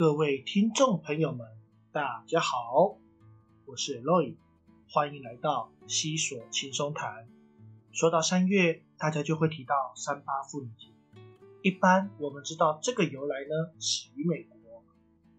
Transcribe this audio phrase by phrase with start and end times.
[0.00, 1.46] 各位听众朋友们，
[1.92, 2.96] 大家好，
[3.66, 4.36] 我是 Loy，
[4.88, 7.28] 欢迎来到西索轻松谈。
[7.92, 10.86] 说到三月，大家就会提到三八妇女节。
[11.60, 14.82] 一般我们知道这个由来呢，始于美国。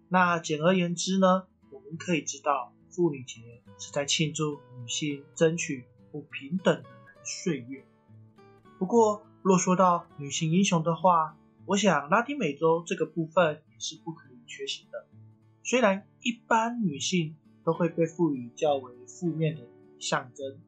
[0.10, 6.89] 那简而言之呢，我们可以知道妇女节是在庆祝女性争取不平等的
[7.24, 7.83] 岁月。
[8.78, 11.36] 不过，若说到女性英雄的话，
[11.66, 15.07] 我想拉丁美洲这个部分也是不可缺席的。
[15.64, 19.61] 虽然一般女性都会被赋予较为负面的
[20.00, 20.60] 象征，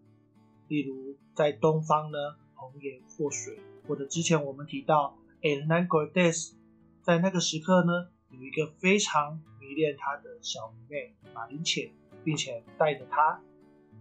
[0.70, 2.18] 例如在东方呢，
[2.56, 6.54] 红颜祸水，或者之前我们提到 Hernán Cortés，
[7.02, 11.92] 在那个时刻呢，有一个非常迷恋他的小迷妹马林切，
[12.24, 13.42] 并且带着她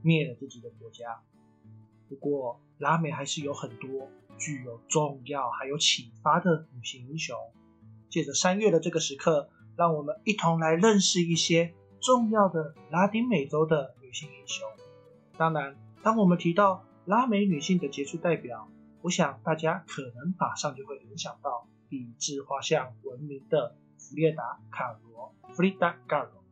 [0.02, 1.22] 灭了自己的国家。
[2.08, 4.08] 不过拉美还是有很多。
[4.38, 7.36] 具有重要还有启发的女性英雄，
[8.08, 9.50] 借着三月的这个时刻，
[9.82, 14.64] 让我们一同来认识一些重要的拉丁美洲的女性英雄。
[15.36, 18.68] 当然，当我们提到拉美女性的杰出代表，
[19.00, 26.42] 我想大家可能马上就会联想到笔致画像闻名的弗列达·卡罗 （Frida Kahlo）。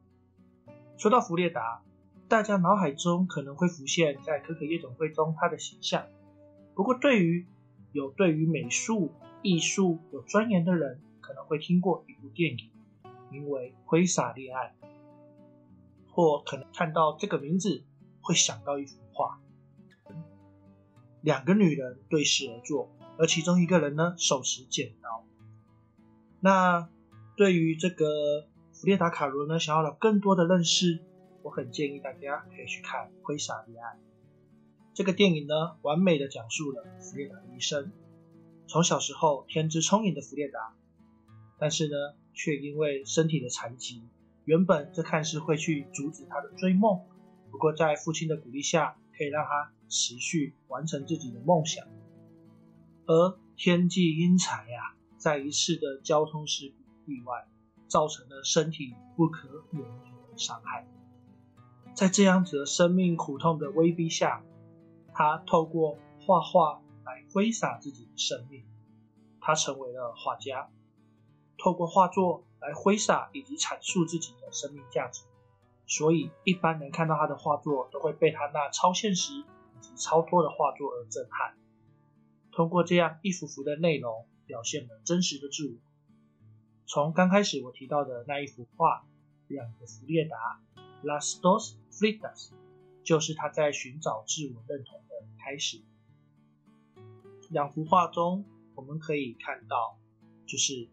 [0.98, 1.82] 说到弗列达，
[2.26, 6.04] 大家脑海中可能会浮现在《可可夜总会》中她的形象。
[6.74, 7.46] 不过，对于
[7.92, 12.70] 有对于美术艺术有钻研的人，可能会听过一部电影，
[13.30, 14.74] 名为《挥洒恋爱》，
[16.12, 17.84] 或可能看到这个名字
[18.20, 19.40] 会想到一幅画，
[21.22, 25.24] 两个女人对视而坐，而其中一个人呢手持剪刀。
[26.40, 26.88] 那
[27.36, 30.98] 对于这个弗列达·卡罗呢，想要了更多的认识，
[31.42, 33.90] 我很建议大家可以去看《挥洒恋爱》。
[34.92, 37.92] 这个电影呢，完美的讲述了弗列达的一生。
[38.66, 40.74] 从小时候天资聪颖的弗列达，
[41.58, 41.94] 但是呢，
[42.42, 44.02] 却因为身体的残疾，
[44.46, 47.02] 原本这看似会去阻止他的追梦。
[47.50, 51.86] 不过在父亲的鼓励下，可以让他持续完成自己的梦想。
[53.04, 56.72] 而天际英才呀，在一次的交通事
[57.04, 57.46] 故意外，
[57.88, 60.88] 造成了身体不可挽回的伤害。
[61.94, 64.42] 在这样子的生命苦痛的威逼下，
[65.12, 68.64] 他透过画画来挥洒自己的生命，
[69.42, 70.70] 他成为了画家，
[71.62, 75.22] 透过画作来挥洒以及阐述自己的生命价值。
[75.86, 79.44] 所以，一般人看到他的画作，都会被他那超现实以
[79.80, 81.56] 及超脱的画作而震撼。
[82.52, 85.74] 通过这样一幅幅的内容，表现了真实的自我。
[86.86, 89.06] 从刚开始我提到的那一幅画，
[89.48, 90.60] 两个弗列达
[91.04, 92.50] （Las dos Fritas），
[93.04, 95.10] 就是他在寻找自我认同的。
[95.42, 95.80] 开始，
[97.48, 98.44] 两幅画中
[98.74, 99.98] 我们可以看到，
[100.46, 100.86] 就是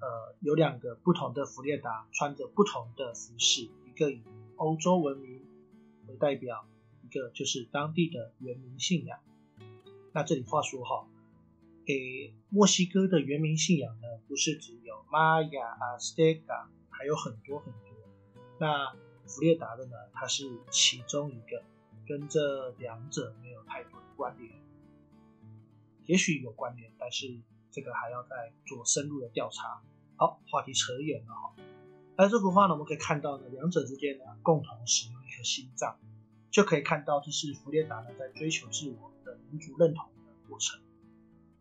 [0.00, 4.22] 呃有两个不同的弗列达穿着不同的服饰，一个以
[4.56, 5.42] 欧洲文明
[6.08, 6.66] 为代表，
[7.02, 9.20] 一个就是当地的原民信仰。
[10.12, 11.06] 那这里话说哈，
[11.84, 17.90] 给，墨西哥的原民信仰呢，不是只有玛雅、阿斯特卡，还有很多很多。
[18.58, 18.92] 那
[19.26, 21.62] 弗列达的呢，它是其中一个。
[22.06, 24.50] 跟这两者没有太多的关联，
[26.06, 27.40] 也许有关联，但是
[27.70, 29.82] 这个还要再做深入的调查。
[30.16, 31.54] 好，话题扯远了哈。
[32.16, 35.98] 而这幅画呢，我们可以看到呢，两者之间呢共同使用一颗心脏，
[36.50, 40.80] 就可以看到这是弗列达呢在追求自我的民族认同的过程。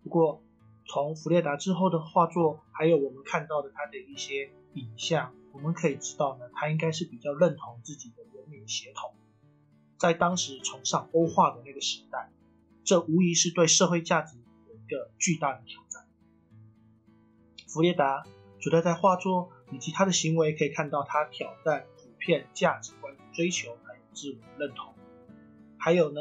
[0.04, 0.42] 不过，
[0.86, 9.14] 从弗列达之后的画作，还有我们看到的他的一些影像，我们可以知道呢，他应该是比较认同自己的人民血统。
[9.98, 12.32] 在当时崇尚欧化的那个时代，
[12.84, 14.38] 这无疑是对社会价值
[14.68, 15.89] 有一个巨大的挑战。
[17.72, 18.24] 弗列达
[18.60, 24.96] 除了在画作以及他的行为可以看到他挑战普遍价值观的追求还有自我认同，
[25.78, 26.20] 还有呢，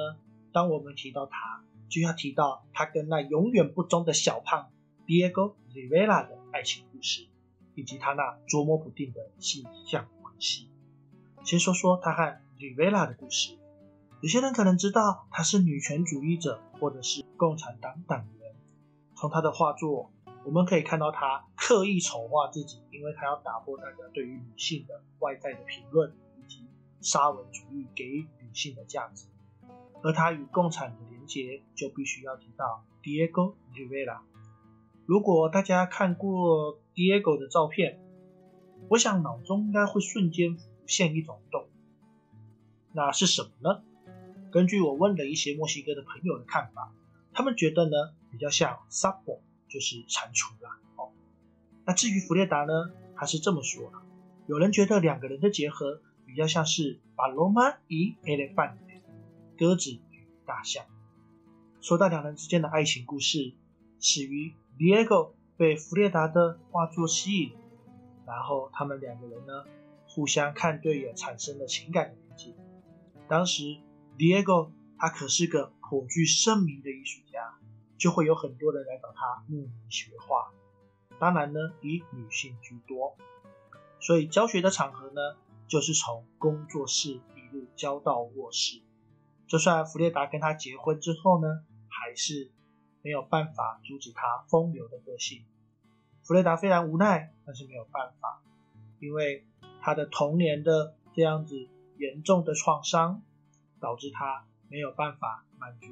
[0.52, 4.68] 当我们提到他，就要提到他跟那永远不忠的小胖
[5.06, 7.26] Diego Rivera 的爱情故事，
[7.74, 10.68] 以及他那捉摸不定的性向关系。
[11.44, 13.56] 先说说他和 Rivera 的故事。
[14.20, 18.54] 有些人可能知道他是女权主义者，或者是共产党党员。
[19.16, 20.12] 从他的画作，
[20.44, 26.66] 我们可以看到他刻意丑化自己，因为他要打破大家对于女性的外在的评论，以及
[27.00, 29.26] 沙文主义给予女性的价值。
[30.02, 34.20] 而他与共产的连结，就必须要提到 Diego Rivera。
[35.06, 38.00] 如果大家看过 Diego 的照片，
[38.88, 41.68] 我想脑中应该会瞬间浮现一种动物，
[42.92, 43.82] 那是什么呢？
[44.50, 46.94] 根据我问了一些墨西哥的朋友的看法，
[47.32, 47.90] 他们觉得呢
[48.30, 50.78] 比较像 sapo，就是蟾蜍啦。
[50.96, 51.12] 哦，
[51.84, 52.72] 那至于弗列达呢，
[53.16, 53.98] 他是这么说的：
[54.46, 58.76] 有人觉得两个人的结合比较像是把罗马与 elephant
[59.58, 60.84] 鸽子与大象。
[61.80, 63.54] 说到两人之间的爱情故事，
[64.00, 67.52] 始于 Diego 被弗列达的画作吸引，
[68.26, 69.64] 然后他们两个人呢
[70.06, 72.54] 互相看对眼，产生了情感的连接。
[73.28, 73.78] 当时
[74.16, 77.57] Diego 他可是个颇具盛名的艺术家，
[77.98, 80.50] 就会有很多人来找他慕名学画。
[81.18, 83.16] 当然呢，以女性居多，
[84.00, 85.36] 所以教学的场合呢，
[85.66, 88.80] 就是从工作室一路教到卧室。
[89.48, 92.52] 就算弗列达跟他结婚之后呢，还是
[93.02, 95.44] 没有办法阻止他风流的个性。
[96.22, 98.42] 弗列达非常无奈，但是没有办法，
[99.00, 99.46] 因为
[99.80, 101.56] 他的童年的这样子
[101.96, 103.22] 严重的创伤，
[103.80, 105.86] 导致他没有办法满足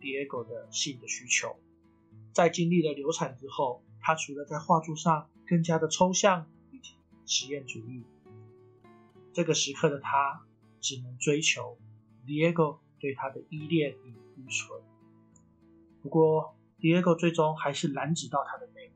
[0.00, 1.56] Diego 的性的需求。
[2.32, 6.94] 在经历了流产之后，他除了在画作上更加的抽象以及
[7.26, 8.04] 实验主义，
[9.32, 10.42] 这个时刻的他
[10.80, 11.78] 只能追求
[12.26, 14.80] Diego 对他的依恋与愚蠢。
[16.02, 18.90] 不过，Diego 最终还是染指到他的妹，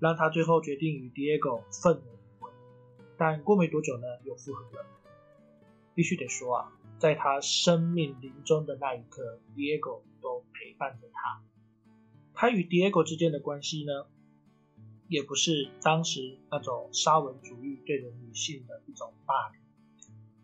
[0.00, 2.52] 让他最后决定与 Diego 分而离婚。
[3.18, 4.86] 但过没多久呢，又复合了。
[5.98, 11.42] 必须得说啊，在他生命临终的那一刻，Diego 都陪伴着他。
[12.34, 14.06] 他与 Diego 之间的关系呢，
[15.08, 19.60] 也不是当时那种沙文主义对人女性的一种霸凌。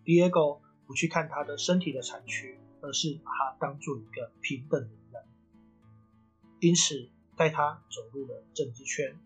[0.05, 0.59] Diego
[0.89, 5.23] 不去看他的身体的残缺，而是把他当做一个平等的人。
[6.59, 9.21] 因此，带他走入了政治圈。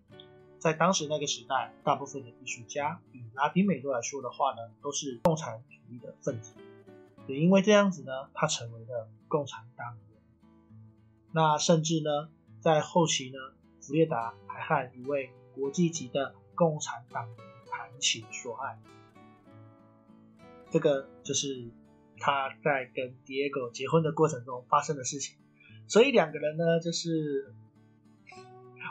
[0.59, 6.55] 在当时那个时代，大部分的艺术家，以拉丁美洲来说的话呢，都是共产主义的分子。
[7.27, 10.21] 也因为这样子呢，他成为了共产党员。
[11.33, 12.31] 那甚至呢？
[12.61, 13.39] 在后期呢，
[13.81, 17.37] 弗列达还和一位国际级的共产党员
[17.71, 18.77] 谈情说爱。
[20.69, 21.71] 这个就是
[22.19, 25.37] 他在跟 Diego 结婚的过程中发生的事情。
[25.87, 27.55] 所以两个人呢，就是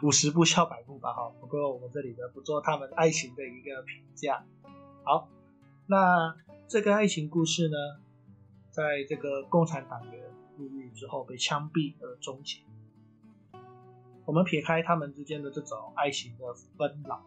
[0.04, 1.30] 五十步笑百步吧，哈。
[1.40, 4.46] 不过我们这里呢，不做他们爱情的一个评价。
[5.04, 5.30] 好，
[5.86, 6.36] 那
[6.68, 7.76] 这个爱情故事呢，
[8.72, 10.24] 在这个共产党员
[10.58, 12.60] 入狱之后被枪毙而终结。
[14.26, 17.24] 我们撇开他们之间的这种爱情的纷扰，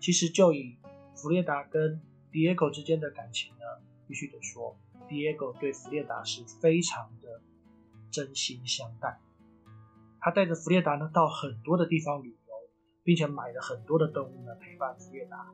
[0.00, 0.76] 其实就以
[1.14, 2.00] 弗列达跟
[2.32, 3.64] Diego 之间的感情呢，
[4.08, 4.74] 必须得说
[5.08, 7.42] ，Diego 对弗列达是非常的
[8.10, 9.20] 真心相待。
[10.22, 12.54] 他带着弗列达呢到很多的地方旅游，
[13.02, 15.52] 并且买了很多的动物呢陪伴弗列达。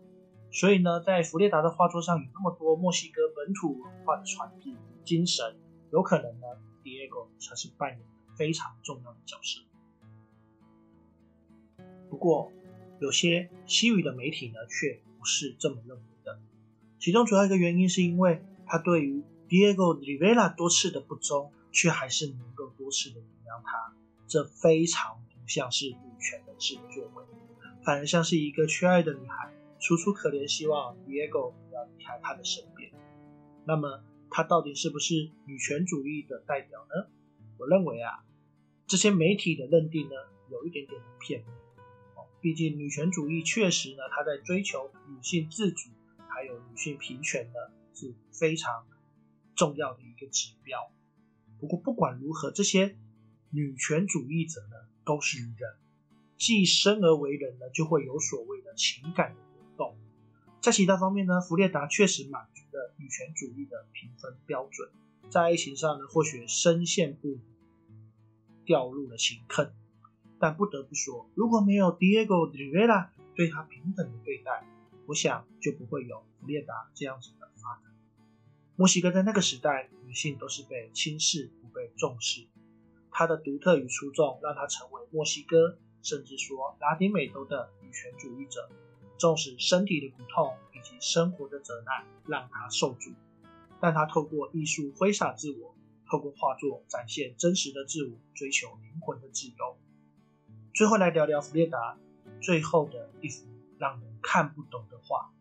[0.51, 5.57] 所以呢，在弗列达的画作上有那么多墨西哥本土文化的传递精神，
[5.91, 6.47] 有可能呢
[6.85, 8.01] ，Diego 才是扮演
[8.37, 9.63] 非常重要的角色。
[12.11, 12.53] 不过，
[13.01, 16.39] 有些西语的媒体呢，却不是这么认为的。
[16.99, 23.95] 其中主要一个原因是因为他对于 Diego Rivera 多次的不忠，却还是能够多次的原谅他。
[24.29, 27.25] 这非常不像是女权人士的作为，
[27.83, 32.93] 反而像是一个缺爱的女孩，楚楚可怜，希望 Diego 要离开她的身边。
[33.65, 37.09] 那么，她到底是不是女权主义的代表呢？
[37.57, 38.23] 我认为啊，
[38.87, 40.15] 这些媒体的认定呢，
[40.51, 41.51] 有一点点的片面。
[42.41, 45.91] 毕竟女权主义确实呢，她在追求女性自主，
[46.29, 47.59] 还有女性平权呢，
[47.95, 48.87] 是非常
[49.57, 50.93] 重要的一个指标。
[51.59, 52.97] 不过不管如何，这些
[53.51, 55.77] 女权主义者呢，都是人，
[56.37, 59.97] 既生而为人呢，就会有所谓的情感的流动。
[60.61, 64.91] 在其他方面呢，弗列达确实满足了女权主义的评分标准，
[65.31, 67.41] 在爱情上呢，或许深陷不明，
[68.65, 69.73] 掉入了情坑。
[70.39, 74.67] 但不得不说，如果没有 Diego Rivera 对他平等的对待，
[75.07, 77.93] 我想就不会有弗列达这样子的发展。
[78.77, 82.47] 墨西哥在那个时代，女性都是被轻视、不被重视。
[83.19, 88.71] 他的独特与出众，让他成为墨西哥，甚至说拉丁美洲的女权主义者。
[89.19, 93.11] 纵使身体的苦痛以及生活的责难让他受阻，
[93.81, 95.75] 但他透过艺术挥洒自我，
[96.09, 99.77] 透过画作展现真实的自我，追求灵魂的自由。
[100.73, 101.99] 最后来聊聊弗列达
[102.41, 103.49] 最后的一幅
[103.79, 105.33] 让人看不懂的画。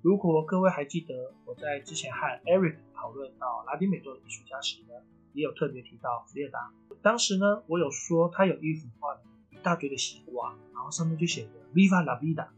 [0.00, 4.94] 如果各位还记得我在之前和 Eric 讨论到拉丁美洲的艺术家时呢，
[5.32, 6.72] 也有特别提到弗列达。
[7.02, 9.18] 当时呢，我有说他有一幅画，
[9.50, 12.48] 一大堆的西瓜，然后上面就写着 Viva la vida。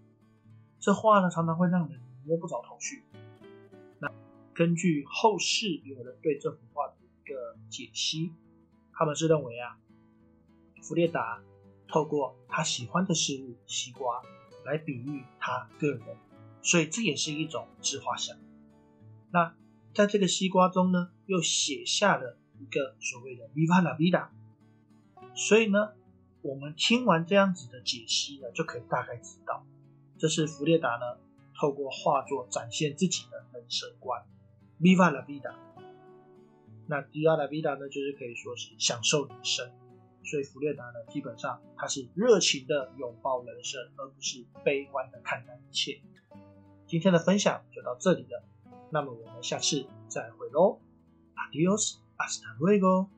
[0.81, 3.03] 这画呢，常常会让人摸不着头绪。
[3.99, 4.11] 那
[4.55, 8.33] 根据后世有人对这幅画的一个解析，
[8.93, 9.79] 他们是认为啊，
[10.83, 11.43] 弗列达。
[11.89, 14.23] 透过他喜欢的事物——西瓜，
[14.65, 16.01] 来比喻他个人，
[16.63, 18.35] 所以这也是一种自画像。
[19.31, 19.55] 那
[19.93, 24.29] 在这个西瓜中呢，又写下了一个所谓的 Viva la vida。
[25.35, 25.93] 所以呢，
[26.43, 29.67] 我们听完这样子的解析呢，就可以大概知道，
[30.19, 31.19] 这是弗列达呢
[31.59, 34.23] 透过画作展现自己的人生观
[34.81, 35.55] ，Viva la vida。
[36.87, 39.71] 那 Viva la vida 呢，就是可以说是享受人生。
[40.25, 46.01] 所以弗列达呢，基本上他是热情的拥抱人生，而不是悲观的看待一切。
[46.87, 48.45] 今天的分享就到这里了，
[48.91, 50.79] 那么我们下次再会喽
[52.19, 53.11] Hasta luego.